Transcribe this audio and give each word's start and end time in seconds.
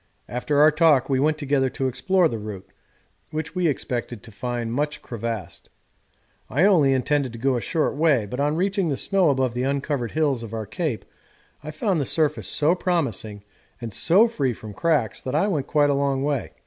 After 0.27 0.57
our 0.59 0.71
talk 0.71 1.09
we 1.11 1.19
went 1.19 1.37
together 1.37 1.69
to 1.69 1.87
explore 1.87 2.27
the 2.27 2.39
route, 2.39 2.67
which 3.29 3.53
we 3.53 3.67
expected 3.67 4.23
to 4.23 4.31
find 4.31 4.73
much 4.73 5.03
crevassed. 5.03 5.69
I 6.49 6.63
only 6.63 6.91
intended 6.91 7.33
to 7.33 7.37
go 7.37 7.55
a 7.55 7.61
short 7.61 7.95
way, 7.95 8.25
but 8.25 8.39
on 8.39 8.55
reaching 8.55 8.89
the 8.89 8.97
snow 8.97 9.29
above 9.29 9.53
the 9.53 9.61
uncovered 9.61 10.13
hills 10.13 10.41
of 10.41 10.55
our 10.55 10.65
Cape 10.65 11.05
I 11.63 11.69
found 11.69 12.01
the 12.01 12.05
surface 12.05 12.47
so 12.47 12.73
promising 12.73 13.43
and 13.79 13.93
so 13.93 14.27
free 14.27 14.53
from 14.53 14.73
cracks 14.73 15.21
that 15.21 15.35
I 15.35 15.45
went 15.47 15.67
quite 15.67 15.91
a 15.91 15.93
long 15.93 16.23
way. 16.23 16.53